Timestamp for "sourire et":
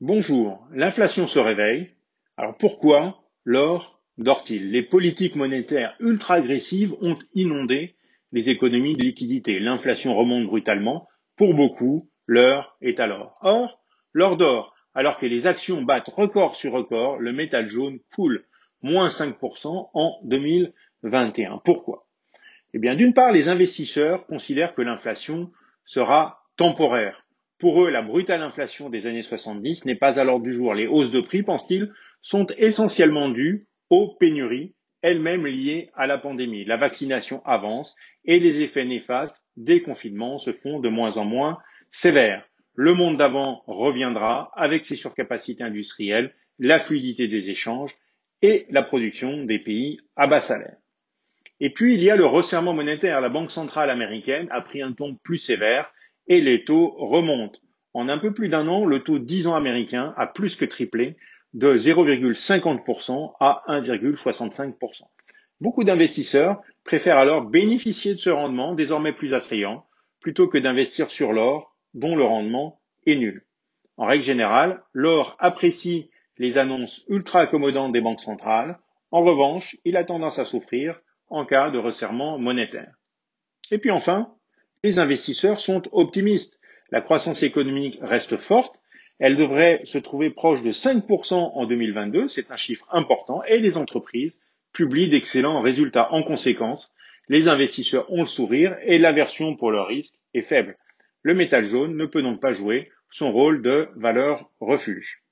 98.28-98.98